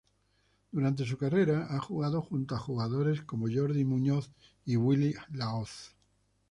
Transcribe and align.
Durante 0.71 1.05
su 1.05 1.15
carrera 1.15 1.67
ha 1.69 1.77
jugado 1.77 2.23
junto 2.23 2.55
a 2.55 2.57
jugadores 2.57 3.21
como 3.21 3.47
Jordi 3.53 3.85
Muñoz 3.85 4.31
o 4.65 4.79
Willy 4.79 5.13
Lahoz. 5.31 5.93